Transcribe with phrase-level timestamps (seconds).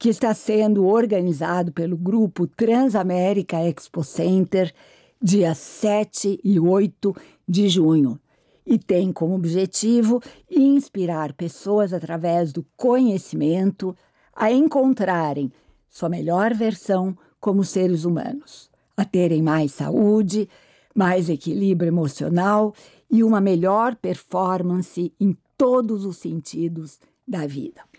[0.00, 4.72] que está sendo organizado pelo grupo Transamérica Expo Center,
[5.20, 7.14] dia 7 e 8
[7.46, 8.18] de junho,
[8.64, 13.94] e tem como objetivo inspirar pessoas através do conhecimento
[14.34, 15.52] a encontrarem
[15.86, 20.48] sua melhor versão como seres humanos, a terem mais saúde,
[20.94, 22.72] mais equilíbrio emocional
[23.10, 27.89] e uma melhor performance em todos os sentidos da vida.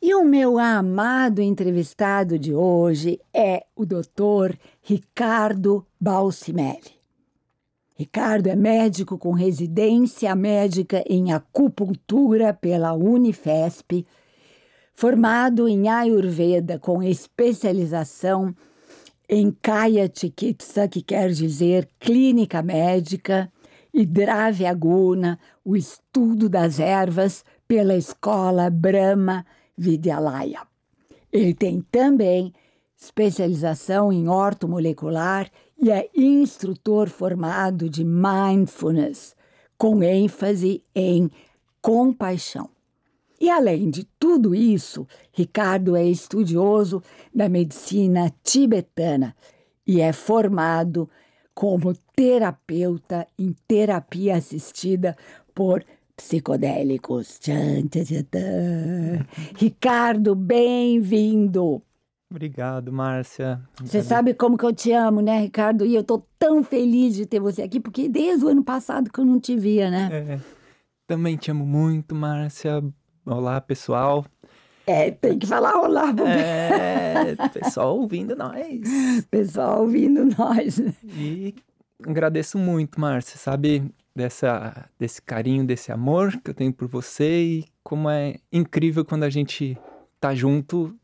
[0.00, 4.56] E o meu amado entrevistado de hoje é o Dr.
[4.80, 6.96] Ricardo Balsimelli.
[7.96, 14.06] Ricardo é médico com residência médica em acupuntura pela Unifesp,
[14.94, 18.54] formado em Ayurveda com especialização
[19.28, 23.52] em Kaya Chikitsa, que quer dizer clínica médica,
[23.92, 29.44] e Dravyaguna, o estudo das ervas pela escola Brahma
[29.78, 30.66] Vidyalaya.
[31.32, 32.52] Ele tem também
[32.96, 39.36] especialização em ortomolecular e é instrutor formado de mindfulness,
[39.78, 41.30] com ênfase em
[41.80, 42.68] compaixão.
[43.40, 47.00] E além de tudo isso, Ricardo é estudioso
[47.32, 49.36] da medicina tibetana
[49.86, 51.08] e é formado
[51.54, 55.16] como terapeuta em terapia assistida
[55.54, 55.84] por
[56.18, 57.38] psicodélicos.
[57.38, 59.26] Tchan, tchan, tchan.
[59.56, 61.80] Ricardo, bem-vindo.
[62.30, 63.62] Obrigado, Márcia.
[63.80, 65.86] Você sabe como que eu te amo, né, Ricardo?
[65.86, 69.18] E eu tô tão feliz de ter você aqui, porque desde o ano passado que
[69.18, 70.08] eu não te via, né?
[70.12, 70.40] É,
[71.06, 72.84] também te amo muito, Márcia.
[73.24, 74.26] Olá, pessoal.
[74.86, 76.30] É, tem que falar olá, porque...
[76.30, 79.24] É, pessoal ouvindo nós.
[79.30, 80.78] Pessoal ouvindo nós.
[81.04, 81.54] E
[82.06, 83.90] agradeço muito, Márcia, sabe?
[84.18, 89.22] Dessa, desse carinho, desse amor que eu tenho por você e como é incrível quando
[89.22, 89.78] a gente
[90.20, 90.94] tá junto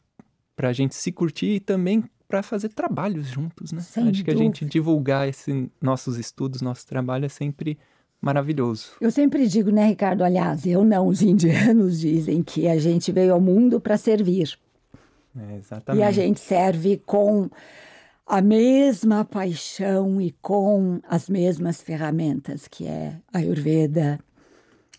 [0.56, 3.80] para a gente se curtir e também para fazer trabalhos juntos, né?
[3.80, 7.78] Sem Acho que a gente divulgar esses nossos estudos, nosso trabalho é sempre
[8.20, 8.92] maravilhoso.
[9.00, 10.24] Eu sempre digo, né, Ricardo?
[10.24, 14.58] Aliás, eu não, os indianos dizem que a gente veio ao mundo para servir.
[15.36, 16.00] É, exatamente.
[16.00, 17.48] E a gente serve com
[18.26, 24.18] a mesma paixão e com as mesmas ferramentas, que é Ayurveda,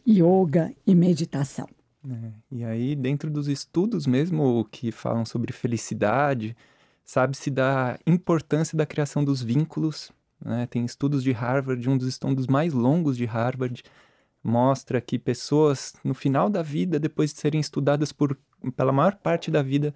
[0.07, 1.67] Yoga e meditação.
[2.07, 6.55] É, e aí, dentro dos estudos mesmo que falam sobre felicidade,
[7.03, 10.11] sabe-se da importância da criação dos vínculos.
[10.43, 10.67] Né?
[10.67, 13.81] Tem estudos de Harvard, um dos estudos mais longos de Harvard,
[14.43, 18.37] mostra que pessoas, no final da vida, depois de serem estudadas por,
[18.75, 19.91] pela maior parte da vida,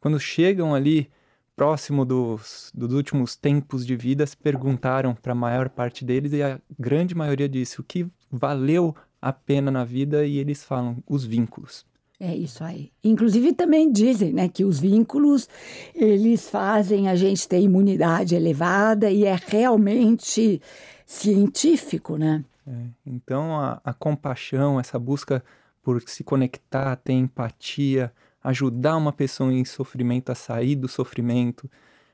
[0.00, 1.08] quando chegam ali
[1.56, 6.42] próximo dos, dos últimos tempos de vida, se perguntaram para a maior parte deles, e
[6.42, 11.24] a grande maioria disse o que valeu a pena na vida, e eles falam os
[11.24, 11.86] vínculos.
[12.18, 12.92] É isso aí.
[13.02, 15.48] Inclusive também dizem, né, que os vínculos
[15.94, 20.62] eles fazem a gente ter imunidade elevada e é realmente
[21.04, 22.44] científico, né?
[22.66, 22.72] É,
[23.04, 25.44] então a, a compaixão, essa busca
[25.82, 28.12] por se conectar, ter empatia,
[28.44, 31.68] ajudar uma pessoa em sofrimento a sair do sofrimento.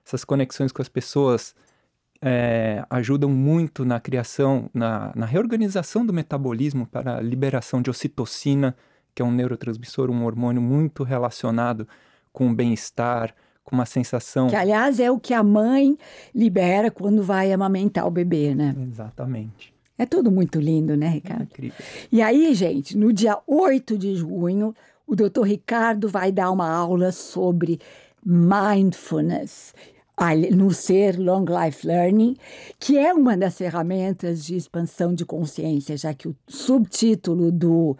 [0.06, 1.54] Essas conexões com as pessoas
[2.22, 8.76] é, ajudam muito na criação, na, na reorganização do metabolismo para a liberação de ocitocina,
[9.12, 11.88] que é um neurotransmissor, um hormônio muito relacionado
[12.32, 14.48] com o bem-estar, com uma sensação.
[14.48, 15.98] Que, aliás, é o que a mãe
[16.32, 18.74] libera quando vai amamentar o bebê, né?
[18.88, 19.74] Exatamente.
[19.98, 21.42] É tudo muito lindo, né, Ricardo?
[21.42, 21.84] É incrível.
[22.10, 24.74] E aí, gente, no dia 8 de junho,
[25.10, 25.42] o Dr.
[25.42, 27.80] Ricardo vai dar uma aula sobre
[28.24, 29.74] mindfulness
[30.52, 32.36] no Ser Long Life Learning,
[32.78, 37.96] que é uma das ferramentas de expansão de consciência, já que o subtítulo do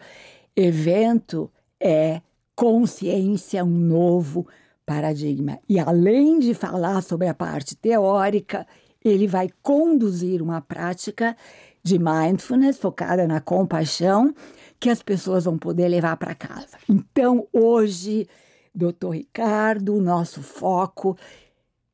[0.54, 2.22] evento é
[2.54, 4.46] Consciência, um novo
[4.84, 5.58] paradigma.
[5.66, 8.66] E além de falar sobre a parte teórica,
[9.02, 11.34] ele vai conduzir uma prática
[11.82, 14.34] de mindfulness focada na compaixão
[14.80, 16.78] que as pessoas vão poder levar para casa.
[16.88, 18.26] Então, hoje,
[18.74, 21.16] doutor Ricardo, o nosso foco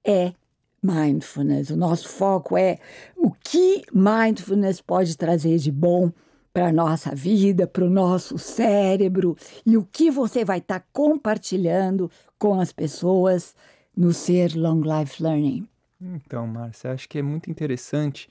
[0.06, 0.32] é
[0.80, 1.70] mindfulness.
[1.70, 2.78] O nosso foco é
[3.16, 6.12] o que mindfulness pode trazer de bom
[6.52, 9.36] para a nossa vida, para o nosso cérebro
[9.66, 13.54] e o que você vai estar tá compartilhando com as pessoas
[13.94, 15.68] no ser Long Life Learning?
[16.00, 18.30] Então, Márcia, acho que é muito interessante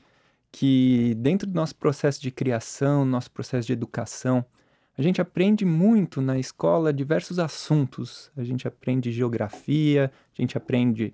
[0.56, 4.46] que dentro do nosso processo de criação, nosso processo de educação,
[4.98, 8.32] a gente aprende muito na escola diversos assuntos.
[8.38, 11.14] A gente aprende geografia, a gente aprende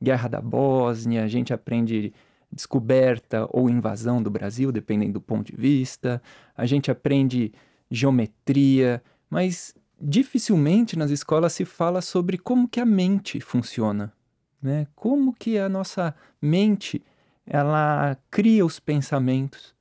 [0.00, 2.12] guerra da Bósnia, a gente aprende
[2.52, 6.20] descoberta ou invasão do Brasil, dependendo do ponto de vista.
[6.54, 7.50] A gente aprende
[7.90, 14.12] geometria, mas dificilmente nas escolas se fala sobre como que a mente funciona,
[14.60, 14.86] né?
[14.94, 17.02] Como que a nossa mente
[17.46, 19.74] ela cria os pensamentos?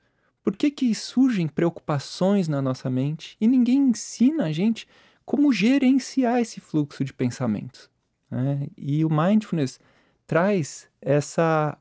[0.44, 4.88] Por que que surgem preocupações na nossa mente e ninguém ensina a gente
[5.24, 7.90] como gerenciar esse fluxo de pensamentos?
[8.30, 8.68] Né?
[8.76, 9.80] E o mindfulness
[10.26, 11.78] traz essa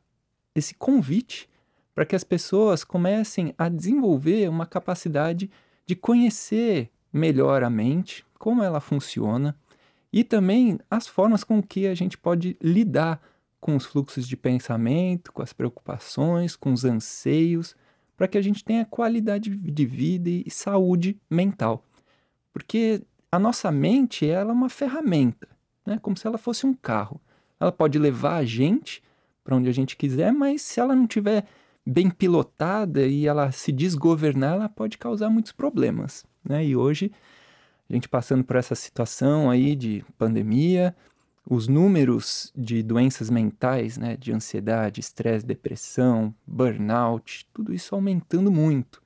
[0.55, 1.49] esse convite
[1.95, 5.51] para que as pessoas comecem a desenvolver uma capacidade
[5.87, 9.57] de conhecer melhor a mente, como ela funciona
[10.13, 13.23] e também as formas com que a gente pode lidar
[13.61, 17.77] com os fluxos de pensamento, com as preocupações, com os anseios,
[18.17, 21.85] para que a gente tenha qualidade de vida e saúde mental.
[22.53, 25.49] Porque a nossa mente ela é uma ferramenta,
[25.87, 25.99] né?
[26.03, 27.21] como se ela fosse um carro.
[27.59, 29.03] Ela pode levar a gente
[29.45, 31.47] para onde a gente quiser, mas se ela não tiver
[31.87, 36.25] bem pilotada e ela se desgovernar, ela pode causar muitos problemas.
[36.45, 36.65] Né?
[36.67, 37.11] E hoje,
[37.89, 40.95] a gente passando por essa situação aí de pandemia,
[41.51, 49.03] os números de doenças mentais, né, de ansiedade, estresse, depressão, burnout, tudo isso aumentando muito.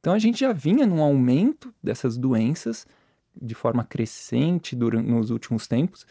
[0.00, 2.86] Então a gente já vinha num aumento dessas doenças
[3.40, 6.06] de forma crescente durante, nos últimos tempos,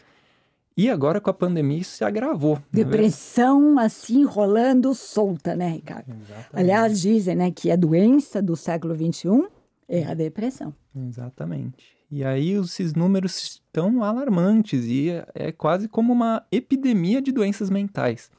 [0.76, 2.54] e agora com a pandemia isso se agravou.
[2.54, 2.62] Né?
[2.84, 6.10] Depressão assim rolando solta, né, Ricardo?
[6.10, 6.48] Exatamente.
[6.52, 9.48] Aliás, dizem né, que a doença do século XXI
[9.88, 10.72] é a depressão.
[10.94, 11.84] Exatamente.
[12.14, 17.70] E aí esses números estão alarmantes e é, é quase como uma epidemia de doenças
[17.70, 18.30] mentais.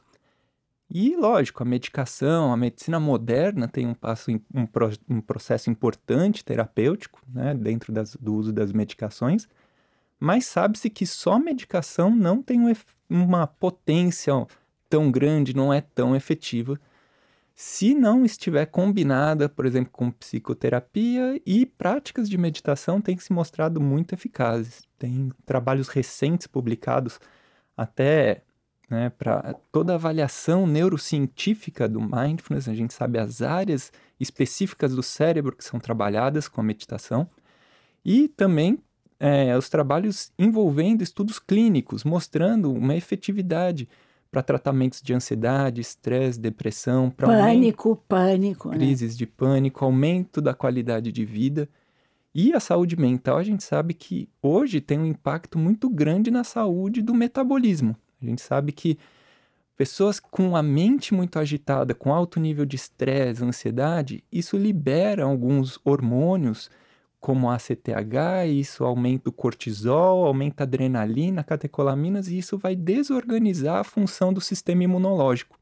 [0.88, 4.68] E, lógico, a medicação, a medicina moderna tem um, passo, um,
[5.08, 9.48] um processo importante terapêutico né, dentro das, do uso das medicações,
[10.20, 12.72] mas sabe-se que só medicação não tem um,
[13.10, 14.34] uma potência
[14.88, 16.78] tão grande, não é tão efetiva,
[17.54, 23.80] se não estiver combinada, por exemplo, com psicoterapia e práticas de meditação têm se mostrado
[23.80, 24.82] muito eficazes.
[24.98, 27.20] Tem trabalhos recentes publicados
[27.76, 28.42] até
[28.90, 35.02] né, para toda a avaliação neurocientífica do mindfulness, a gente sabe as áreas específicas do
[35.02, 37.28] cérebro que são trabalhadas com a meditação,
[38.04, 38.78] e também
[39.18, 43.88] é, os trabalhos envolvendo estudos clínicos, mostrando uma efetividade
[44.34, 48.76] para tratamentos de ansiedade, estresse, depressão, para pânico, aumento, pânico, né?
[48.76, 49.18] crises né?
[49.18, 51.68] de pânico, aumento da qualidade de vida.
[52.34, 56.42] E a saúde mental, a gente sabe que hoje tem um impacto muito grande na
[56.42, 57.94] saúde do metabolismo.
[58.20, 58.98] A gente sabe que
[59.76, 65.78] pessoas com a mente muito agitada, com alto nível de estresse, ansiedade, isso libera alguns
[65.84, 66.68] hormônios
[67.24, 73.78] como a ACTH, isso aumenta o cortisol, aumenta a adrenalina, catecolaminas, e isso vai desorganizar
[73.78, 75.58] a função do sistema imunológico.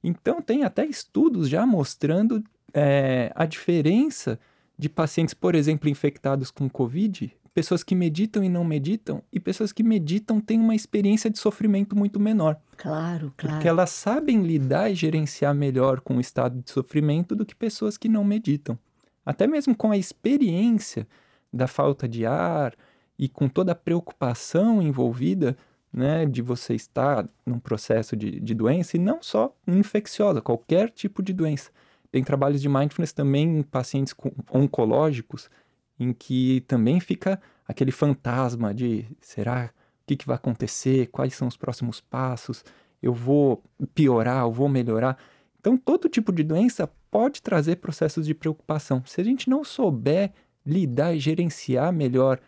[0.00, 2.40] Então, tem até estudos já mostrando
[2.72, 4.38] é, a diferença
[4.78, 9.72] de pacientes, por exemplo, infectados com Covid, pessoas que meditam e não meditam, e pessoas
[9.72, 12.60] que meditam têm uma experiência de sofrimento muito menor.
[12.76, 13.56] Claro, claro.
[13.56, 17.96] Porque elas sabem lidar e gerenciar melhor com o estado de sofrimento do que pessoas
[17.96, 18.78] que não meditam
[19.26, 21.06] até mesmo com a experiência
[21.52, 22.74] da falta de ar
[23.18, 25.56] e com toda a preocupação envolvida,
[25.92, 31.22] né, de você estar num processo de, de doença, e não só infecciosa, qualquer tipo
[31.22, 31.70] de doença.
[32.12, 34.14] Tem trabalhos de mindfulness também em pacientes
[34.52, 35.50] oncológicos,
[35.98, 39.70] em que também fica aquele fantasma de será
[40.02, 42.64] o que, que vai acontecer, quais são os próximos passos,
[43.02, 43.62] eu vou
[43.94, 45.18] piorar, eu vou melhorar.
[45.58, 49.02] Então, todo tipo de doença pode trazer processos de preocupação.
[49.06, 50.34] Se a gente não souber
[50.66, 52.38] lidar e gerenciar melhor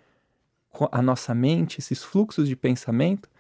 [0.93, 3.31] a nossa mente, esses fluxos de pensamento,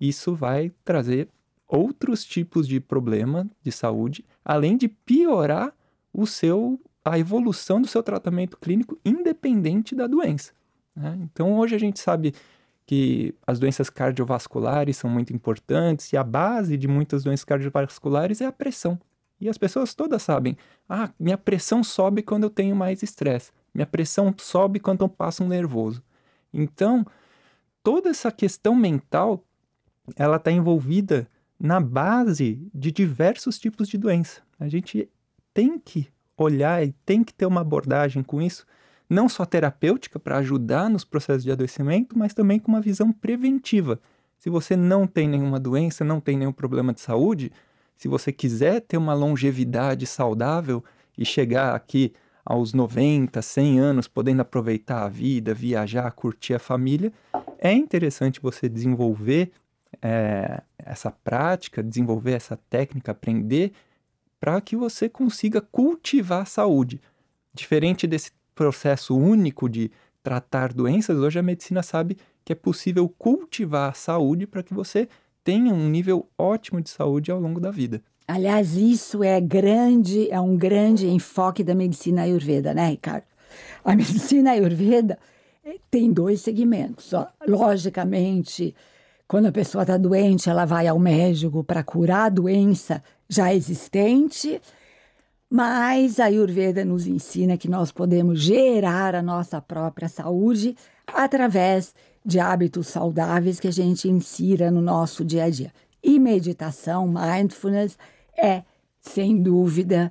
[0.00, 1.28] isso vai trazer
[1.68, 5.70] outros tipos de problema de saúde, além de piorar
[6.10, 10.54] o seu a evolução do seu tratamento clínico independente da doença.
[10.96, 11.18] Né?
[11.24, 12.32] Então hoje a gente sabe
[12.86, 18.46] que as doenças cardiovasculares são muito importantes e a base de muitas doenças cardiovasculares é
[18.46, 18.98] a pressão.
[19.44, 20.56] E as pessoas todas sabem:
[20.88, 25.44] ah, minha pressão sobe quando eu tenho mais estresse, minha pressão sobe quando eu passo
[25.44, 26.02] um nervoso.
[26.50, 27.04] Então,
[27.82, 29.44] toda essa questão mental
[30.16, 31.28] ela está envolvida
[31.60, 34.40] na base de diversos tipos de doença.
[34.58, 35.10] A gente
[35.52, 36.08] tem que
[36.38, 38.64] olhar e tem que ter uma abordagem com isso,
[39.10, 44.00] não só terapêutica para ajudar nos processos de adoecimento, mas também com uma visão preventiva
[44.38, 47.52] Se você não tem nenhuma doença, não tem nenhum problema de saúde,
[47.96, 50.82] se você quiser ter uma longevidade saudável
[51.16, 52.12] e chegar aqui
[52.44, 57.12] aos 90, 100 anos, podendo aproveitar a vida, viajar, curtir a família,
[57.58, 59.50] é interessante você desenvolver
[60.02, 63.72] é, essa prática, desenvolver essa técnica, aprender
[64.38, 67.00] para que você consiga cultivar a saúde.
[67.54, 69.90] Diferente desse processo único de
[70.22, 75.08] tratar doenças, hoje a medicina sabe que é possível cultivar a saúde para que você
[75.44, 78.02] tenha um nível ótimo de saúde ao longo da vida.
[78.26, 83.26] Aliás, isso é grande, é um grande enfoque da medicina ayurveda, né, Ricardo?
[83.84, 85.18] A medicina ayurveda
[85.62, 87.12] eh, tem dois segmentos.
[87.12, 87.26] Ó.
[87.46, 88.74] Logicamente,
[89.28, 94.60] quando a pessoa está doente, ela vai ao médico para curar a doença já existente,
[95.50, 102.40] mas a Ayurveda nos ensina que nós podemos gerar a nossa própria saúde através de
[102.40, 105.72] hábitos saudáveis que a gente insira no nosso dia a dia.
[106.02, 107.98] E meditação, mindfulness,
[108.36, 108.62] é,
[109.00, 110.10] sem dúvida,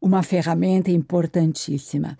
[0.00, 2.18] uma ferramenta importantíssima.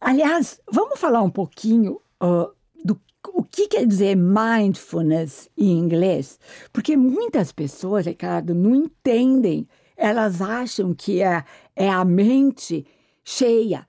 [0.00, 2.52] Aliás, vamos falar um pouquinho uh,
[2.84, 3.00] do
[3.32, 6.38] o que quer dizer mindfulness em inglês?
[6.72, 9.66] Porque muitas pessoas, Ricardo, não entendem.
[9.96, 12.84] Elas acham que é, é a mente
[13.24, 13.86] cheia,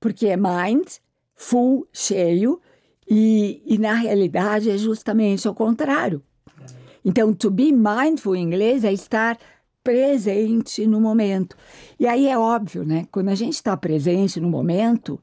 [0.00, 0.88] porque é mind,
[1.34, 2.60] full, cheio,
[3.14, 6.22] e, e na realidade é justamente o contrário.
[7.04, 9.38] Então, to be mindful em inglês é estar
[9.84, 11.54] presente no momento.
[12.00, 13.06] E aí é óbvio, né?
[13.12, 15.20] Quando a gente está presente no momento,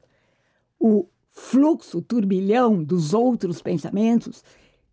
[0.78, 4.44] o fluxo, o turbilhão dos outros pensamentos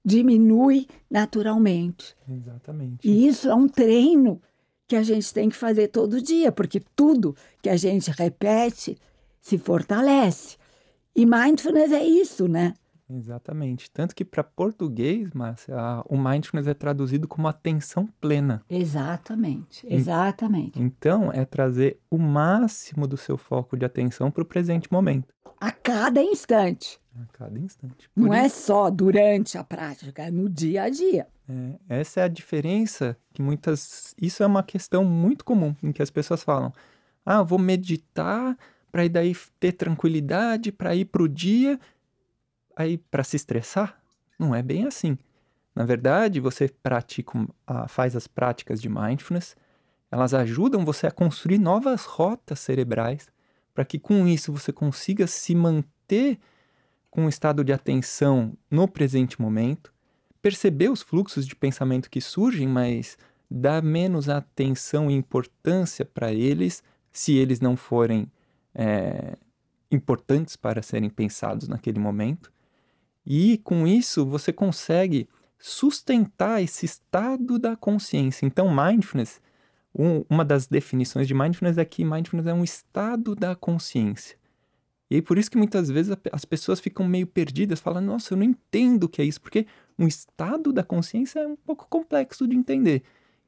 [0.03, 2.15] diminui naturalmente.
[2.27, 3.07] Exatamente.
[3.07, 4.41] E isso é um treino
[4.87, 8.97] que a gente tem que fazer todo dia, porque tudo que a gente repete
[9.39, 10.57] se fortalece.
[11.15, 12.73] E mindfulness é isso, né?
[13.09, 13.89] Exatamente.
[13.89, 18.61] Tanto que para português, Márcia, o mindfulness é traduzido como atenção plena.
[18.69, 20.81] Exatamente, exatamente.
[20.81, 25.27] Então, é trazer o máximo do seu foco de atenção para o presente momento.
[25.59, 26.99] A cada instante.
[27.15, 28.09] A cada instante.
[28.13, 28.57] Por Não é isso...
[28.57, 31.27] é só durante a prática, é no dia a dia.
[31.49, 34.13] É, essa é a diferença que muitas.
[34.21, 36.73] Isso é uma questão muito comum em que as pessoas falam:
[37.25, 38.57] ah, vou meditar
[38.91, 41.79] para daí ter tranquilidade, para ir para o dia
[42.77, 43.99] aí para se estressar?
[44.37, 45.17] Não é bem assim.
[45.75, 47.33] Na verdade, você pratica,
[47.87, 49.55] faz as práticas de mindfulness,
[50.09, 53.27] elas ajudam você a construir novas rotas cerebrais
[53.73, 56.39] para que com isso você consiga se manter
[57.11, 59.93] com um estado de atenção no presente momento,
[60.41, 63.17] perceber os fluxos de pensamento que surgem, mas
[63.49, 66.81] dar menos atenção e importância para eles
[67.11, 68.31] se eles não forem
[68.73, 69.37] é,
[69.91, 72.51] importantes para serem pensados naquele momento.
[73.29, 75.27] E com isso você consegue
[75.59, 78.45] sustentar esse estado da consciência.
[78.45, 79.41] Então, mindfulness,
[79.93, 84.37] um, uma das definições de mindfulness é que mindfulness é um estado da consciência.
[85.11, 88.45] E por isso que muitas vezes as pessoas ficam meio perdidas, falam, nossa, eu não
[88.45, 89.67] entendo o que é isso, porque
[89.99, 93.03] um estado da consciência é um pouco complexo de entender.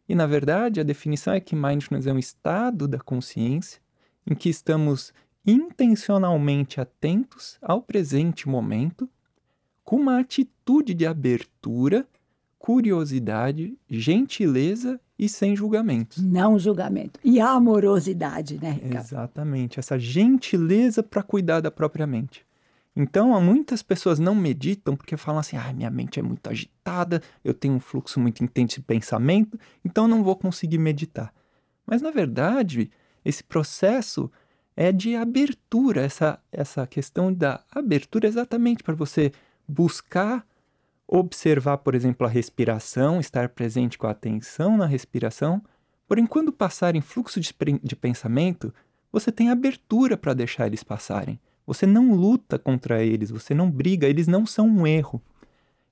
[0.09, 3.79] E na verdade, a definição é que mindfulness é um estado da consciência
[4.27, 5.13] em que estamos
[5.45, 9.09] intencionalmente atentos ao presente momento
[9.89, 12.07] com uma atitude de abertura,
[12.59, 16.21] curiosidade, gentileza e sem julgamentos.
[16.21, 17.19] Não julgamento.
[17.23, 19.03] E amorosidade, né, Ricardo?
[19.03, 19.79] Exatamente.
[19.79, 22.45] Essa gentileza para cuidar da própria mente.
[22.95, 27.55] Então, muitas pessoas não meditam porque falam assim: ah, minha mente é muito agitada, eu
[27.55, 31.33] tenho um fluxo muito intenso de pensamento, então não vou conseguir meditar.
[31.83, 32.91] Mas, na verdade,
[33.25, 34.31] esse processo
[34.77, 39.31] é de abertura, essa, essa questão da abertura exatamente para você
[39.69, 40.45] buscar
[41.09, 45.61] observar, por exemplo, a respiração, estar presente com a atenção na respiração.
[46.07, 48.73] Porém, quando passarem fluxo de, de pensamento,
[49.11, 51.39] você tem abertura para deixar eles passarem.
[51.65, 55.21] Você não luta contra eles, você não briga, eles não são um erro.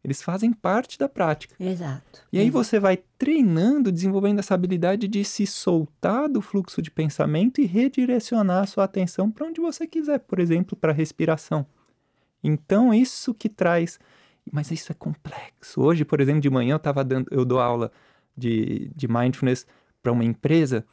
[0.03, 1.55] Eles fazem parte da prática.
[1.59, 2.21] Exato.
[2.31, 2.63] E aí exato.
[2.63, 8.63] você vai treinando, desenvolvendo essa habilidade de se soltar do fluxo de pensamento e redirecionar
[8.63, 11.65] a sua atenção para onde você quiser, por exemplo, para a respiração.
[12.43, 13.99] Então, isso que traz.
[14.51, 15.81] Mas isso é complexo.
[15.81, 17.91] Hoje, por exemplo, de manhã eu tava dando, eu dou aula
[18.35, 19.65] de, de mindfulness
[20.01, 20.85] para uma empresa,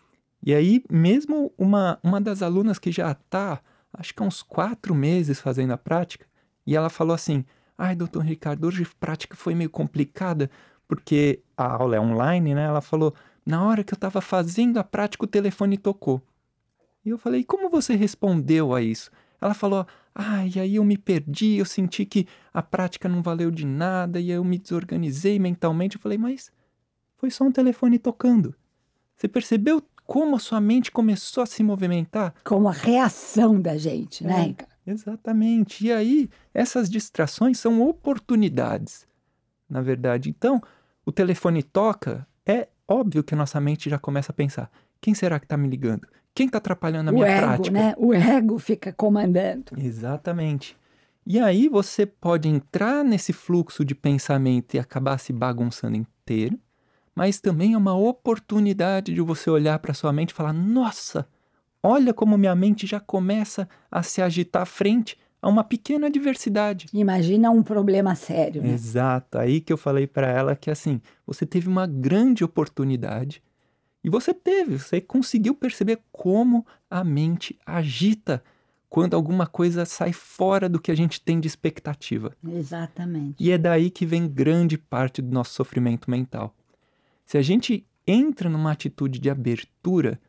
[0.47, 4.95] e aí, mesmo uma, uma das alunas que já está, acho que há uns quatro
[4.95, 6.27] meses fazendo a prática,
[6.67, 7.47] e ela falou assim:
[7.79, 10.51] Ai, doutor Ricardo, hoje a prática foi meio complicada,
[10.87, 12.65] porque a aula é online, né?
[12.65, 13.15] Ela falou:
[13.47, 16.21] Na hora que eu estava fazendo a prática, o telefone tocou.
[17.03, 19.11] E eu falei: Como você respondeu a isso?
[19.41, 23.51] Ela falou: Ah, e aí eu me perdi, eu senti que a prática não valeu
[23.51, 25.97] de nada, e eu me desorganizei mentalmente.
[25.97, 26.53] Eu falei, mas
[27.17, 28.55] foi só um telefone tocando.
[29.17, 32.35] Você percebeu como a sua mente começou a se movimentar?
[32.45, 34.75] Como a reação da gente, né, É.
[34.87, 35.87] Exatamente.
[35.87, 39.07] E aí, essas distrações são oportunidades,
[39.69, 40.29] na verdade.
[40.29, 40.61] Então,
[41.07, 44.71] o telefone toca, é óbvio que a nossa mente já começa a pensar:
[45.05, 46.09] quem será que está me ligando?
[46.35, 47.71] Quem está atrapalhando a O minha ego, prática?
[47.71, 47.95] né?
[47.99, 49.67] O ego fica comandando.
[49.77, 50.75] Exatamente.
[51.27, 56.59] E aí você pode entrar nesse fluxo de pensamento e acabar se bagunçando inteiro,
[57.15, 61.29] mas também é uma oportunidade de você olhar para sua mente e falar: nossa,
[61.83, 66.87] olha como minha mente já começa a se agitar frente a uma pequena adversidade.
[66.95, 68.71] Imagina um problema sério, né?
[68.71, 73.43] Exato, aí que eu falei para ela que assim, você teve uma grande oportunidade
[74.05, 78.45] e você teve, você conseguiu perceber como a mente agita
[78.91, 82.37] quando alguma coisa sai fora do que a gente tem de expectativa.
[82.47, 83.43] Exatamente.
[83.43, 86.55] E é daí que vem grande parte do nosso sofrimento mental.
[87.25, 90.21] Se a gente entra numa atitude de abertura,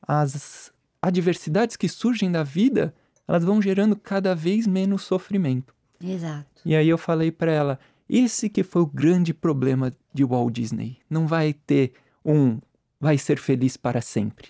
[0.00, 2.94] as adversidades que surgem da vida,
[3.28, 5.74] elas vão gerando cada vez menos sofrimento.
[6.02, 6.62] Exato.
[6.64, 7.78] E aí eu falei para ela,
[8.08, 10.98] esse que foi o grande problema de Walt Disney.
[11.10, 11.92] Não vai ter
[12.24, 12.58] um
[13.02, 14.46] vai ser feliz para sempre.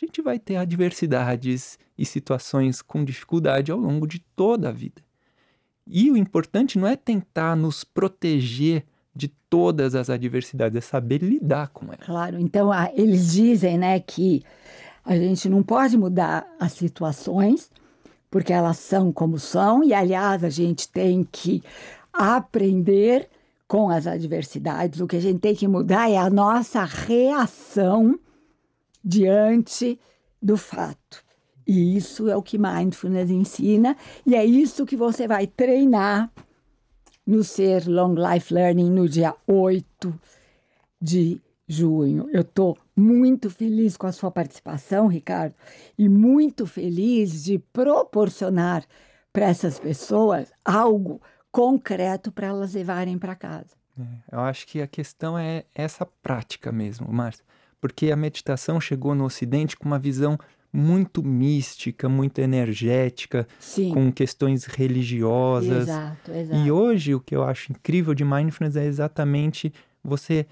[0.00, 5.02] A gente vai ter adversidades e situações com dificuldade ao longo de toda a vida.
[5.84, 11.70] E o importante não é tentar nos proteger de todas as adversidades, é saber lidar
[11.70, 12.06] com elas.
[12.06, 12.38] Claro.
[12.38, 14.44] Então, a- eles dizem, né, que
[15.04, 17.68] a gente não pode mudar as situações,
[18.30, 21.64] porque elas são como são, e aliás, a gente tem que
[22.12, 23.28] aprender
[23.68, 25.00] com as adversidades.
[25.00, 28.18] O que a gente tem que mudar é a nossa reação
[29.04, 30.00] diante
[30.42, 31.22] do fato.
[31.66, 33.94] E isso é o que mindfulness ensina,
[34.24, 36.32] e é isso que você vai treinar
[37.26, 40.18] no Ser Long Life Learning no dia 8
[40.98, 42.26] de junho.
[42.32, 45.54] Eu estou muito feliz com a sua participação, Ricardo,
[45.98, 48.82] e muito feliz de proporcionar
[49.30, 53.76] para essas pessoas algo concreto para elas levarem para casa.
[54.30, 57.44] Eu acho que a questão é essa prática mesmo, Márcio.
[57.80, 60.38] Porque a meditação chegou no Ocidente com uma visão
[60.72, 65.82] muito mística, muito energética, Sim, com questões religiosas.
[65.82, 66.60] exato, exato.
[66.60, 70.46] E hoje o que eu acho incrível de mindfulness é exatamente você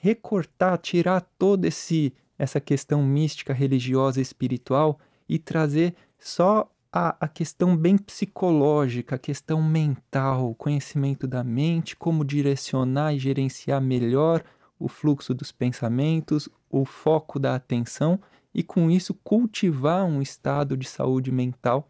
[0.00, 7.76] recortar, tirar toda esse essa questão mística, religiosa, espiritual e trazer só a, a questão
[7.76, 14.42] bem psicológica, a questão mental, o conhecimento da mente, como direcionar e gerenciar melhor
[14.78, 18.18] o fluxo dos pensamentos, o foco da atenção
[18.54, 21.88] e com isso cultivar um estado de saúde mental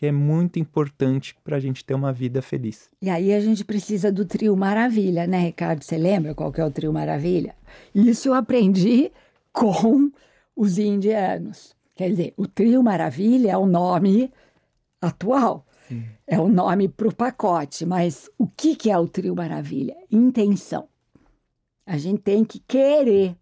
[0.00, 2.88] que é muito importante para a gente ter uma vida feliz.
[3.02, 5.82] E aí a gente precisa do trio Maravilha, né, Ricardo?
[5.82, 7.54] Você lembra qual que é o trio Maravilha?
[7.94, 9.12] Isso eu aprendi
[9.52, 10.10] com
[10.56, 11.76] os indianos.
[12.00, 14.32] Quer dizer, o trio Maravilha é o nome
[15.02, 15.66] atual,
[16.26, 19.94] é o nome para o pacote, mas o que, que é o trio Maravilha?
[20.10, 20.88] Intenção.
[21.84, 23.36] A gente tem que querer.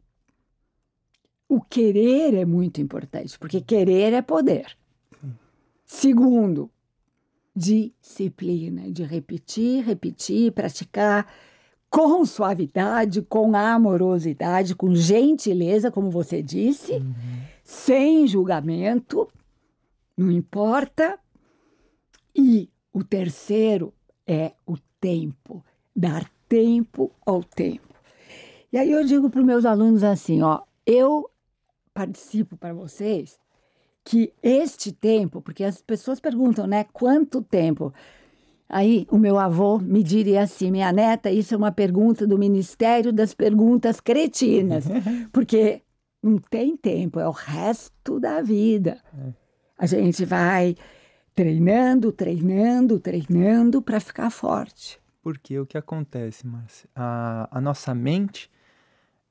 [1.48, 4.76] O querer é muito importante, porque querer é poder.
[5.86, 6.68] Segundo,
[7.54, 11.32] disciplina, de repetir, repetir, praticar
[11.90, 17.02] com suavidade, com amorosidade, com gentileza, como você disse,
[17.64, 19.28] sem julgamento,
[20.16, 21.18] não importa.
[22.34, 23.92] E o terceiro
[24.26, 27.94] é o tempo, dar tempo ao tempo.
[28.72, 31.30] E aí eu digo para os meus alunos assim, ó, eu
[31.94, 33.38] participo para vocês
[34.04, 37.92] que este tempo, porque as pessoas perguntam, né, quanto tempo?
[38.68, 43.12] Aí o meu avô me diria assim, minha neta, isso é uma pergunta do Ministério
[43.12, 44.84] das Perguntas Cretinas,
[45.32, 45.82] porque
[46.22, 48.98] não tem tempo, é o resto da vida.
[49.78, 50.76] A gente vai
[51.34, 55.00] treinando, treinando, treinando para ficar forte.
[55.22, 56.90] Porque o que acontece, Márcia?
[56.94, 58.50] A, a nossa mente,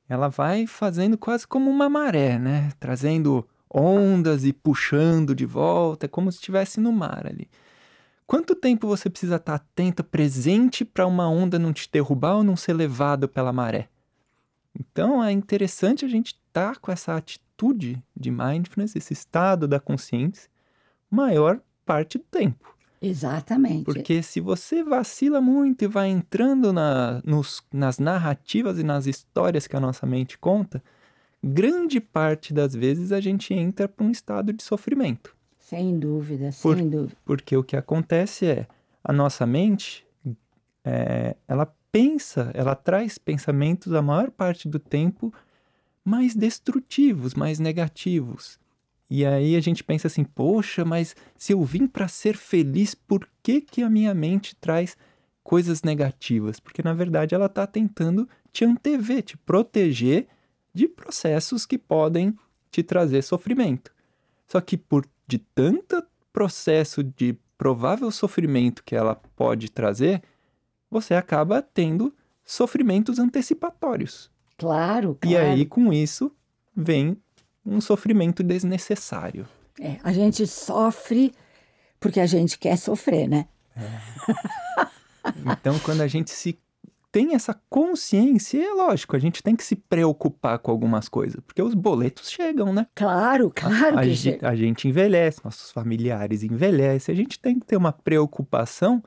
[0.08, 2.72] ela vai fazendo quase como uma maré, né?
[2.80, 7.50] Trazendo ondas e puxando de volta, é como se estivesse no mar ali.
[8.28, 12.58] Quanto tempo você precisa estar atento, presente para uma onda não te derrubar ou não
[12.58, 13.88] ser levado pela maré?
[14.78, 20.50] Então é interessante a gente estar com essa atitude de mindfulness, esse estado da consciência,
[21.10, 22.76] maior parte do tempo.
[23.02, 23.86] Exatamente.
[23.86, 29.68] Porque se você vacila muito e vai entrando na, nos, nas narrativas e nas histórias
[29.68, 30.84] que a nossa mente conta,
[31.42, 35.37] grande parte das vezes a gente entra para um estado de sofrimento.
[35.68, 37.18] Sem dúvida, sem Por- dúvida.
[37.26, 38.68] Porque o que acontece é,
[39.04, 40.08] a nossa mente,
[40.82, 45.34] é, ela pensa, ela traz pensamentos a maior parte do tempo
[46.06, 48.58] mais destrutivos, mais negativos.
[49.10, 53.28] E aí a gente pensa assim, poxa, mas se eu vim para ser feliz, por
[53.44, 54.96] que que a minha mente traz
[55.44, 56.62] coisas negativas?
[56.62, 60.30] Porque na verdade ela está tentando te antever, te proteger
[60.74, 62.34] de processos que podem
[62.72, 63.92] te trazer sofrimento.
[64.48, 70.22] Só que por de tanto processo de provável sofrimento que ela pode trazer,
[70.90, 72.14] você acaba tendo
[72.46, 74.32] sofrimentos antecipatórios.
[74.58, 75.46] Claro, E claro.
[75.46, 76.32] aí, com isso,
[76.76, 77.18] vem
[77.66, 79.48] um sofrimento desnecessário.
[79.80, 81.34] É, a gente sofre
[82.00, 83.48] porque a gente quer sofrer, né?
[85.46, 86.58] Então, quando a gente se
[87.12, 91.62] tem essa consciência, é lógico, a gente tem que se preocupar com algumas coisas, porque
[91.62, 92.86] os boletos chegam, né?
[92.94, 94.50] Claro, claro a, que ge- chega.
[94.50, 99.04] a gente envelhece, nossos familiares envelhecem, a gente tem que ter uma preocupação,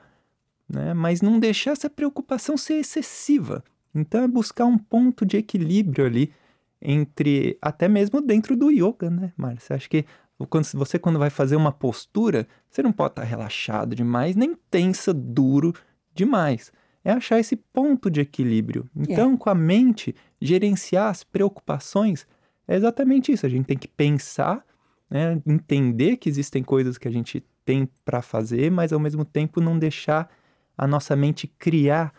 [0.69, 0.95] né?
[0.95, 3.63] mas não deixar essa preocupação ser excessiva.
[3.95, 6.33] Então é buscar um ponto de equilíbrio ali
[6.81, 9.77] entre, até mesmo dentro do yoga, né, Márcia?
[9.77, 10.05] Acho que
[10.49, 15.13] quando, você quando vai fazer uma postura, você não pode estar relaxado demais, nem tensa,
[15.13, 15.75] duro
[16.15, 16.73] demais.
[17.05, 18.89] É achar esse ponto de equilíbrio.
[18.95, 22.27] Então, com a mente, gerenciar as preocupações
[22.69, 23.45] é exatamente isso.
[23.45, 24.65] A gente tem que pensar,
[25.11, 29.61] né, entender que existem coisas que a gente tem para fazer, mas ao mesmo tempo
[29.61, 30.31] não deixar
[30.79, 32.13] a nossa mente criar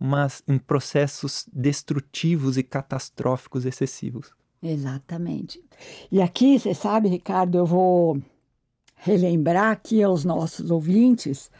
[0.00, 4.32] umas, em processos destrutivos e catastróficos excessivos.
[4.62, 5.62] Exatamente.
[6.10, 8.20] E aqui, você sabe, Ricardo, eu vou
[8.96, 11.50] relembrar aqui aos nossos ouvintes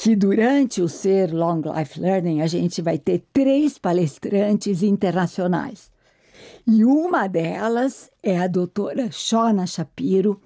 [0.00, 5.90] que durante o Ser Long Life Learning a gente vai ter três palestrantes internacionais.
[6.64, 10.40] E uma delas é a doutora Shona Shapiro,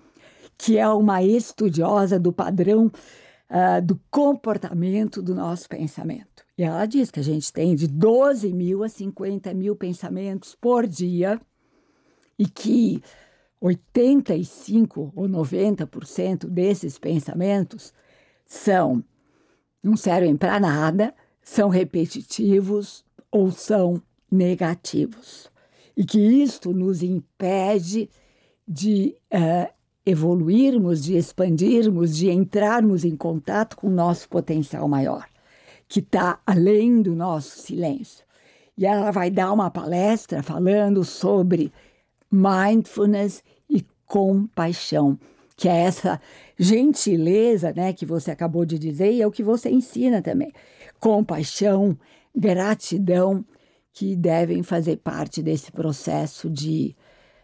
[0.56, 2.90] que é uma estudiosa do padrão
[3.46, 6.42] ah, do comportamento do nosso pensamento.
[6.56, 10.86] E ela diz que a gente tem de 12 mil a 50 mil pensamentos por
[10.86, 11.38] dia
[12.38, 13.02] e que
[13.60, 17.92] 85 ou 90% desses pensamentos
[18.46, 19.04] são
[19.82, 25.50] não servem para nada, são repetitivos ou são negativos.
[25.96, 28.08] E que isto nos impede
[28.66, 29.70] de eh,
[30.06, 35.26] evoluirmos, de expandirmos, de entrarmos em contato com o nosso potencial maior,
[35.88, 38.24] que está além do nosso silêncio.
[38.76, 41.72] E ela vai dar uma palestra falando sobre
[42.30, 45.18] mindfulness e compaixão,
[45.56, 46.20] que é essa
[46.62, 50.52] gentileza, né, que você acabou de dizer e é o que você ensina também.
[51.00, 51.98] Compaixão,
[52.34, 53.44] gratidão,
[53.92, 56.96] que devem fazer parte desse processo de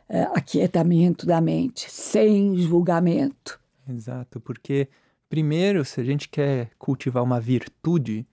[0.08, 3.60] eh, aquietamento da mente, sem julgamento.
[3.86, 4.88] Exato, porque
[5.28, 8.26] primeiro, se a gente quer cultivar uma virtude,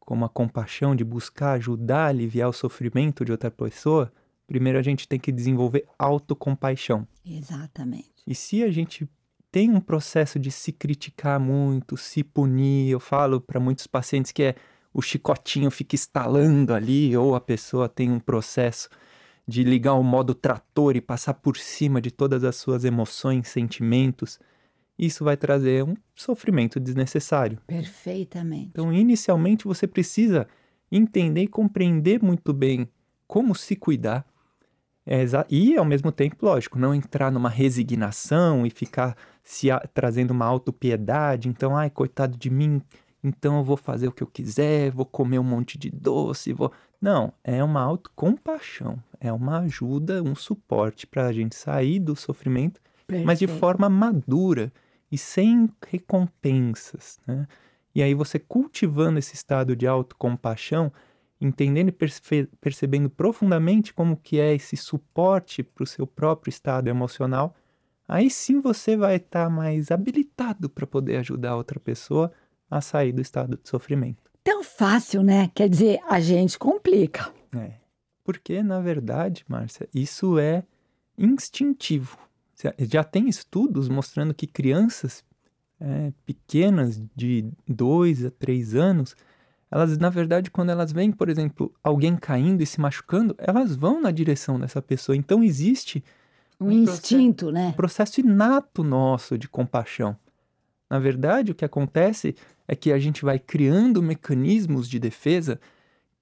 [0.00, 4.10] como a compaixão de buscar ajudar a aliviar o sofrimento de outra pessoa,
[4.46, 7.06] primeiro a gente tem que desenvolver autocompaixão.
[7.26, 8.22] Exatamente.
[8.26, 9.06] E se a gente
[9.50, 14.42] tem um processo de se criticar muito, se punir, eu falo para muitos pacientes que
[14.42, 14.54] é
[14.92, 18.88] o chicotinho fica estalando ali, ou a pessoa tem um processo
[19.46, 24.38] de ligar o modo trator e passar por cima de todas as suas emoções, sentimentos,
[24.98, 27.58] isso vai trazer um sofrimento desnecessário.
[27.66, 28.70] Perfeitamente.
[28.72, 30.46] Então, inicialmente, você precisa
[30.90, 32.88] entender e compreender muito bem
[33.26, 34.26] como se cuidar.
[35.10, 40.32] É e, ao mesmo tempo, lógico, não entrar numa resignação e ficar se a- trazendo
[40.32, 41.48] uma autopiedade.
[41.48, 42.82] Então, ai, coitado de mim,
[43.24, 46.70] então eu vou fazer o que eu quiser, vou comer um monte de doce, vou.
[47.00, 52.80] Não, é uma autocompaixão, é uma ajuda, um suporte para a gente sair do sofrimento
[53.24, 53.58] mas de Perfeito.
[53.60, 54.70] forma madura
[55.10, 57.18] e sem recompensas.
[57.26, 57.46] Né?
[57.94, 60.92] E aí você cultivando esse estado de autocompaixão,
[61.40, 66.88] entendendo e perce- percebendo profundamente como que é esse suporte para o seu próprio estado
[66.88, 67.54] emocional,
[68.06, 72.32] aí sim você vai estar mais habilitado para poder ajudar outra pessoa
[72.70, 74.22] a sair do estado de sofrimento.
[74.42, 75.50] Tão fácil, né?
[75.54, 77.32] Quer dizer, a gente complica.
[77.54, 77.72] É.
[78.24, 80.64] Porque, na verdade, Márcia, isso é
[81.16, 82.18] instintivo.
[82.60, 85.24] Já- Já tem estudos mostrando que crianças
[85.80, 89.14] é, pequenas, de 2 a 3 anos,
[89.70, 94.00] elas, na verdade, quando elas veem, por exemplo, alguém caindo e se machucando, elas vão
[94.00, 95.16] na direção dessa pessoa.
[95.16, 96.02] Então, existe
[96.60, 97.66] Um Um processo- instinto, né?
[97.68, 100.16] um processo inato nosso de compaixão.
[100.90, 102.34] Na verdade, o que acontece
[102.66, 105.60] é que a gente vai criando mecanismos de defesa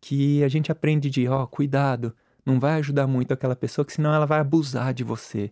[0.01, 4.13] que a gente aprende de, ó, cuidado, não vai ajudar muito aquela pessoa, que senão
[4.13, 5.51] ela vai abusar de você.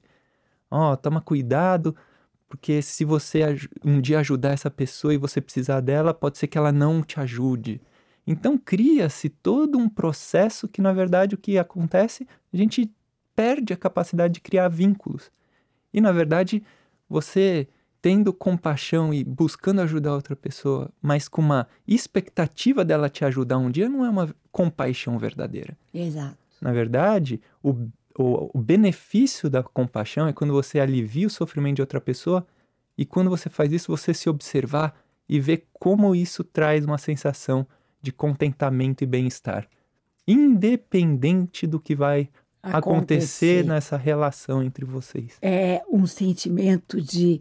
[0.71, 1.95] Ó, toma cuidado,
[2.49, 3.43] Porque se você
[3.85, 7.19] um dia ajudar essa pessoa e você precisar dela, pode ser que ela não te
[7.19, 7.81] ajude.
[8.27, 12.91] Então cria-se todo um processo que, na verdade, o que acontece, a gente
[13.35, 15.31] perde a capacidade de criar vínculos.
[15.93, 16.63] E, na verdade,
[17.09, 17.69] você
[18.01, 23.71] tendo compaixão e buscando ajudar outra pessoa, mas com uma expectativa dela te ajudar um
[23.71, 25.75] dia, não é uma compaixão verdadeira.
[25.93, 26.37] Exato.
[26.61, 31.83] Na verdade, o, o, o benefício da compaixão é quando você alivia o sofrimento de
[31.83, 32.47] outra pessoa
[32.97, 34.95] e quando você faz isso, você se observar
[35.29, 37.67] e ver como isso traz uma sensação
[38.01, 39.67] de contentamento e bem-estar,
[40.29, 42.29] independente do que vai
[42.63, 42.79] acontecer.
[42.79, 45.39] acontecer nessa relação entre vocês.
[45.43, 47.41] É um sentimento de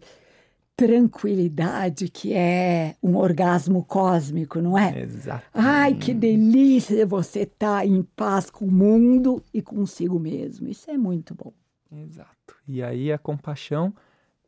[0.75, 5.01] tranquilidade que é um orgasmo cósmico, não é?
[5.01, 5.45] Exato.
[5.53, 10.67] Ai, que delícia você estar tá em paz com o mundo e consigo mesmo.
[10.67, 11.53] Isso é muito bom.
[11.91, 12.55] Exato.
[12.67, 13.93] E aí a compaixão,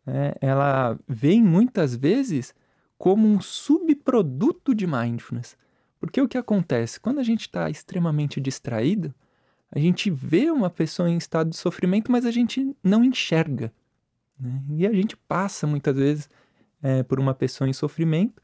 [0.05, 2.53] né, ela vem muitas vezes
[2.97, 5.55] como um subproduto de mindfulness.
[5.99, 6.99] Porque o que acontece?
[6.99, 9.13] Quando a gente está extremamente distraído,
[9.71, 13.71] a gente vê uma pessoa em estado de sofrimento, mas a gente não enxerga.
[14.39, 14.61] Né?
[14.69, 16.29] E a gente passa muitas vezes
[16.81, 18.41] é, por uma pessoa em sofrimento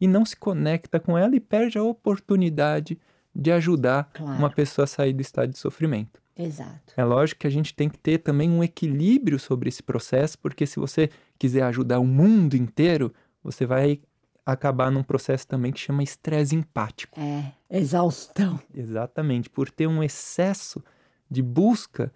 [0.00, 2.98] e não se conecta com ela e perde a oportunidade
[3.34, 4.38] de ajudar claro.
[4.38, 6.20] uma pessoa a sair do estado de sofrimento.
[6.36, 6.92] Exato.
[6.96, 10.66] É lógico que a gente tem que ter também um equilíbrio sobre esse processo, porque
[10.66, 14.00] se você quiser ajudar o mundo inteiro, você vai
[14.44, 17.18] acabar num processo também que chama estresse empático.
[17.18, 18.60] É, exaustão.
[18.74, 20.82] Exatamente, por ter um excesso
[21.30, 22.12] de busca,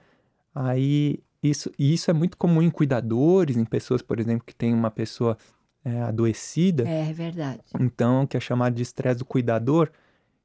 [0.55, 4.75] aí isso, e isso é muito comum em cuidadores, em pessoas, por exemplo, que tem
[4.75, 5.37] uma pessoa
[5.85, 6.89] é, adoecida.
[6.89, 7.61] É, é verdade.
[7.79, 9.91] Então, que é chamado de estresse do cuidador.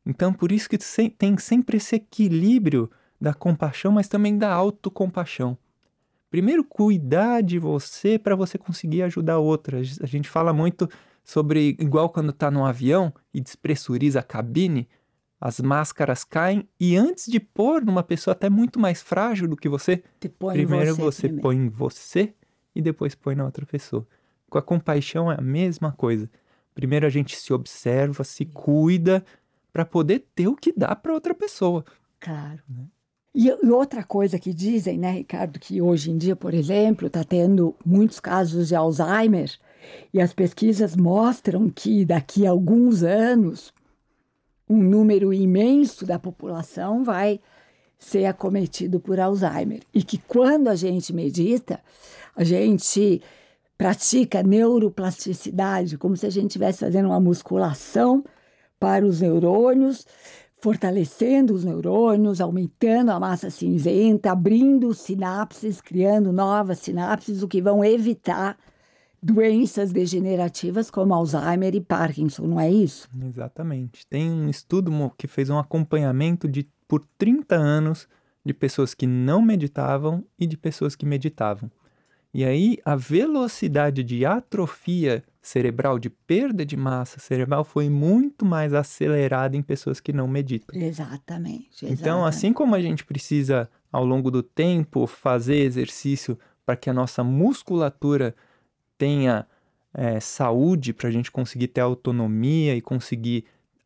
[0.06, 0.78] Então, por isso que
[1.10, 5.58] tem sempre esse equilíbrio da compaixão, mas também da autocompaixão.
[6.30, 9.80] Primeiro, cuidar de você para você conseguir ajudar outra.
[9.80, 10.90] A gente fala muito
[11.24, 14.88] sobre, igual quando está no avião e despressuriza a cabine,
[15.46, 19.68] as máscaras caem e antes de pôr numa pessoa até muito mais frágil do que
[19.68, 21.42] você, primeiro você, você primeiro.
[21.42, 22.34] põe em você
[22.74, 24.08] e depois põe na outra pessoa.
[24.50, 26.30] Com a compaixão é a mesma coisa.
[26.74, 29.22] Primeiro a gente se observa, se cuida
[29.74, 31.84] para poder ter o que dá para outra pessoa.
[32.22, 32.62] Claro.
[32.70, 32.86] Né?
[33.36, 37.22] E, e, outra coisa que dizem, né, Ricardo, que hoje em dia, por exemplo, está
[37.22, 39.52] tendo muitos casos de Alzheimer
[40.14, 43.74] e as pesquisas mostram que daqui a alguns anos
[44.74, 47.40] um número imenso da população vai
[47.98, 49.82] ser acometido por Alzheimer.
[49.94, 51.80] E que quando a gente medita,
[52.36, 53.22] a gente
[53.78, 58.24] pratica neuroplasticidade, como se a gente estivesse fazendo uma musculação
[58.80, 60.06] para os neurônios,
[60.60, 67.84] fortalecendo os neurônios, aumentando a massa cinzenta, abrindo sinapses, criando novas sinapses, o que vão
[67.84, 68.58] evitar
[69.24, 73.08] doenças degenerativas como Alzheimer e Parkinson, não é isso?
[73.26, 74.06] Exatamente.
[74.06, 78.08] Tem um estudo que fez um acompanhamento de por 30 anos
[78.46, 81.72] de pessoas que não meditavam e de pessoas que meditavam.
[82.34, 88.74] E aí a velocidade de atrofia cerebral, de perda de massa cerebral, foi muito mais
[88.74, 90.76] acelerada em pessoas que não meditam.
[90.76, 91.86] Exatamente.
[91.86, 92.02] exatamente.
[92.02, 96.94] Então, assim como a gente precisa, ao longo do tempo, fazer exercício para que a
[96.94, 98.36] nossa musculatura
[99.04, 99.46] tenha
[99.94, 103.44] é, saúde, para a gente conseguir ter autonomia e conseguir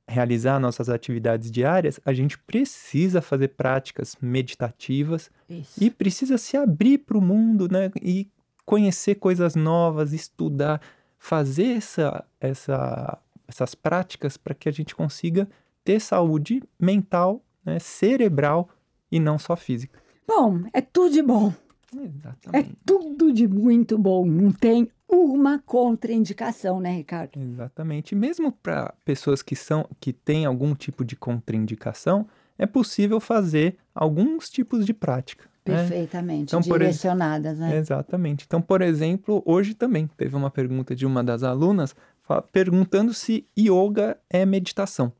[0.07, 5.83] realizar nossas atividades diárias, a gente precisa fazer práticas meditativas Isso.
[5.83, 7.91] e precisa se abrir para o mundo, né?
[7.99, 8.29] E
[8.63, 10.79] conhecer coisas novas, estudar,
[11.17, 15.49] fazer essa, essa, essas práticas para que a gente consiga
[15.83, 18.69] ter saúde mental, né, cerebral
[19.11, 19.99] e não só física.
[20.27, 21.51] Bom, é tudo de bom.
[21.91, 22.71] Exatamente.
[22.71, 24.25] É tudo de muito bom.
[24.25, 27.39] Não tem uma contraindicação, né, Ricardo?
[27.39, 28.13] Exatamente.
[28.15, 34.49] Mesmo para pessoas que são que têm algum tipo de contraindicação, é possível fazer alguns
[34.49, 35.45] tipos de prática.
[35.65, 35.75] Né?
[35.75, 36.59] Perfeitamente, né?
[36.59, 37.77] então, direcionadas, né?
[37.77, 38.45] Exatamente.
[38.47, 41.95] Então, por exemplo, hoje também teve uma pergunta de uma das alunas
[42.51, 45.11] perguntando se yoga é meditação.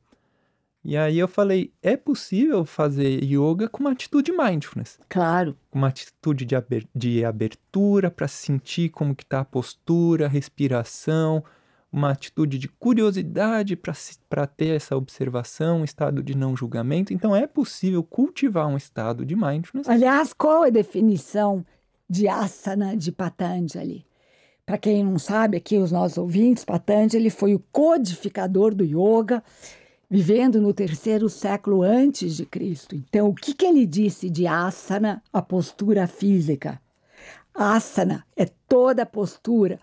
[0.84, 5.00] E aí eu falei, é possível fazer yoga com uma atitude mindfulness.
[5.10, 5.58] Claro.
[5.72, 11.44] Uma atitude de, aber de abertura para sentir como que está a postura, a respiração,
[11.92, 17.14] uma atitude de curiosidade para ter essa observação, um estado de não julgamento.
[17.14, 19.90] Então é possível cultivar um estado de mindfulness.
[19.90, 21.66] Aliás, qual é a definição
[22.10, 24.06] de asana de Patanjali?
[24.66, 29.42] Para quem não sabe, aqui os nossos ouvintes, Patanjali foi o codificador do yoga
[30.10, 32.96] vivendo no terceiro século antes de Cristo.
[32.96, 36.82] Então, o que, que ele disse de asana, a postura física?
[37.54, 39.80] Asana é toda postura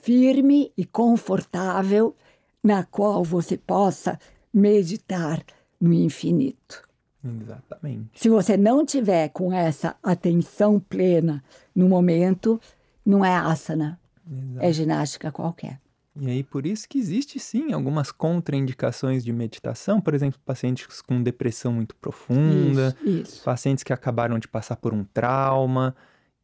[0.00, 2.14] firme e confortável
[2.62, 4.18] na qual você possa
[4.52, 5.42] meditar
[5.80, 6.82] no infinito.
[7.24, 8.20] Exatamente.
[8.20, 11.42] Se você não tiver com essa atenção plena
[11.74, 12.60] no momento,
[13.04, 13.98] não é asana,
[14.30, 14.66] Exato.
[14.66, 15.80] é ginástica qualquer.
[16.20, 21.20] E aí, por isso que existe sim algumas contraindicações de meditação, por exemplo, pacientes com
[21.20, 23.44] depressão muito profunda, isso, isso.
[23.44, 25.94] pacientes que acabaram de passar por um trauma.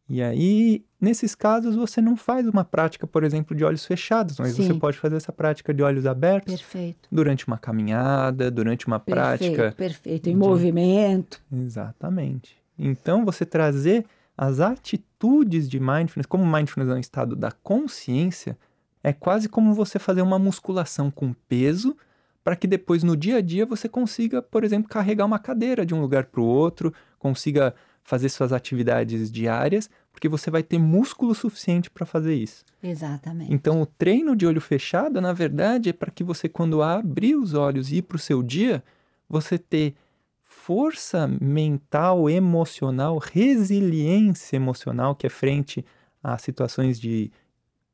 [0.08, 4.54] E aí, nesses casos, você não faz uma prática, por exemplo, de olhos fechados, mas
[4.54, 4.66] sim.
[4.66, 7.08] você pode fazer essa prática de olhos abertos perfeito.
[7.12, 9.74] durante uma caminhada, durante uma perfeito, prática.
[9.76, 10.36] Perfeito, em de...
[10.36, 11.40] movimento.
[11.52, 12.56] Exatamente.
[12.76, 14.04] Então, você trazer
[14.36, 18.58] as atitudes de mindfulness, como mindfulness é um estado da consciência,
[19.02, 21.96] é quase como você fazer uma musculação com peso
[22.42, 25.94] para que depois no dia a dia você consiga, por exemplo, carregar uma cadeira de
[25.94, 31.34] um lugar para o outro, consiga fazer suas atividades diárias, porque você vai ter músculo
[31.34, 32.64] suficiente para fazer isso.
[32.82, 33.52] Exatamente.
[33.52, 37.54] Então, o treino de olho fechado, na verdade, é para que você, quando abrir os
[37.54, 38.82] olhos e ir para o seu dia,
[39.28, 39.94] você ter
[40.42, 45.84] força mental, emocional, resiliência emocional, que é frente
[46.22, 47.30] a situações de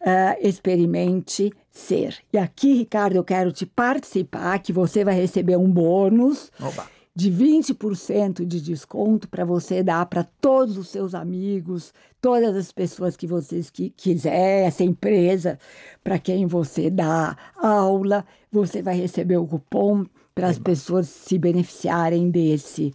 [0.00, 2.16] uh, experimente ser.
[2.32, 6.50] E aqui, Ricardo, eu quero te participar, que você vai receber um bônus.
[6.60, 12.70] Oba de 20% de desconto para você dar para todos os seus amigos, todas as
[12.70, 15.58] pessoas que vocês que quiser, essa empresa
[16.04, 20.04] para quem você dá aula, você vai receber o cupom
[20.36, 22.92] para as pessoas se beneficiarem desse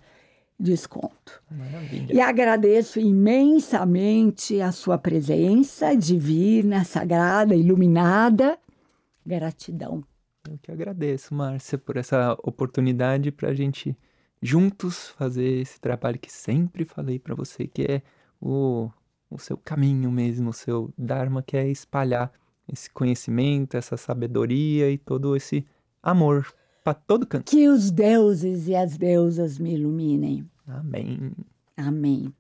[0.59, 1.41] desconto.
[1.49, 2.13] Maravilha.
[2.13, 8.59] E agradeço imensamente a sua presença divina, sagrada, iluminada.
[9.25, 10.03] Gratidão.
[10.47, 13.97] Eu que agradeço, Márcia, por essa oportunidade para a gente
[14.39, 18.03] juntos fazer esse trabalho que sempre falei para você, que é
[18.39, 18.87] o,
[19.31, 22.31] o seu caminho mesmo, o seu Dharma, que é espalhar
[22.71, 25.65] esse conhecimento, essa sabedoria e todo esse
[26.03, 26.45] amor
[26.83, 27.49] para todo canto.
[27.49, 30.49] Que os deuses e as deusas me iluminem.
[30.67, 31.31] Amém.
[31.77, 32.33] Amém.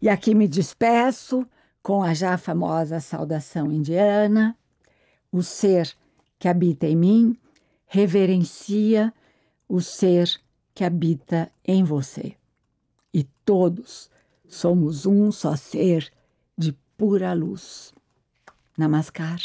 [0.00, 1.46] E aqui me despeço
[1.82, 4.56] com a já famosa saudação indiana.
[5.30, 5.94] O ser
[6.38, 7.38] que habita em mim
[7.86, 9.12] reverencia
[9.68, 10.30] o ser
[10.74, 12.36] que habita em você.
[13.12, 14.10] E todos
[14.46, 16.12] somos um só ser
[16.56, 17.92] de pura luz.
[18.76, 19.40] Namaskar.